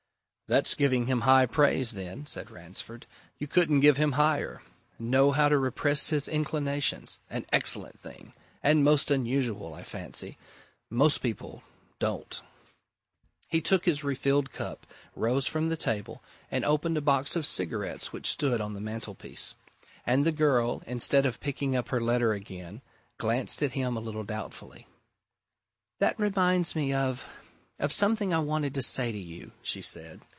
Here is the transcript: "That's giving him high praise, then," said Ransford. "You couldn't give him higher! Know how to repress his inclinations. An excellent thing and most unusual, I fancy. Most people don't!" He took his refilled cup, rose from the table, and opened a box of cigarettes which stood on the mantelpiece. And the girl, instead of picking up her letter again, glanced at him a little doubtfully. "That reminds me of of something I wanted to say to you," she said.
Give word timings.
"That's 0.51 0.73
giving 0.75 1.05
him 1.05 1.21
high 1.21 1.45
praise, 1.45 1.91
then," 1.91 2.25
said 2.25 2.51
Ransford. 2.51 3.05
"You 3.37 3.47
couldn't 3.47 3.79
give 3.79 3.95
him 3.95 4.11
higher! 4.11 4.61
Know 4.99 5.31
how 5.31 5.47
to 5.47 5.57
repress 5.57 6.09
his 6.09 6.27
inclinations. 6.27 7.21
An 7.29 7.45
excellent 7.53 8.01
thing 8.01 8.33
and 8.61 8.83
most 8.83 9.09
unusual, 9.09 9.73
I 9.73 9.83
fancy. 9.83 10.37
Most 10.89 11.19
people 11.19 11.63
don't!" 11.99 12.41
He 13.47 13.61
took 13.61 13.85
his 13.85 14.03
refilled 14.03 14.51
cup, 14.51 14.85
rose 15.15 15.47
from 15.47 15.67
the 15.67 15.77
table, 15.77 16.21
and 16.51 16.65
opened 16.65 16.97
a 16.97 17.01
box 17.01 17.37
of 17.37 17.45
cigarettes 17.45 18.11
which 18.11 18.27
stood 18.29 18.59
on 18.59 18.73
the 18.73 18.81
mantelpiece. 18.81 19.55
And 20.05 20.25
the 20.25 20.33
girl, 20.33 20.83
instead 20.85 21.25
of 21.25 21.39
picking 21.39 21.77
up 21.77 21.87
her 21.87 22.01
letter 22.01 22.33
again, 22.33 22.81
glanced 23.17 23.63
at 23.63 23.71
him 23.71 23.95
a 23.95 24.01
little 24.01 24.25
doubtfully. 24.25 24.85
"That 25.99 26.19
reminds 26.19 26.75
me 26.75 26.91
of 26.91 27.25
of 27.79 27.93
something 27.93 28.33
I 28.33 28.39
wanted 28.39 28.73
to 28.73 28.81
say 28.81 29.13
to 29.13 29.17
you," 29.17 29.53
she 29.63 29.81
said. 29.81 30.19